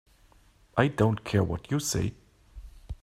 [0.77, 2.15] I don't care what you say.